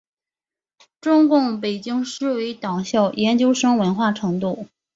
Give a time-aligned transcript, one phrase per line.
[0.99, 4.65] 中共北京市委党校研究生文化程度。